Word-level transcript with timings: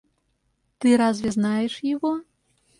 Ты 0.79 0.97
разве 0.97 1.29
знаешь 1.29 1.77
его? 1.83 2.21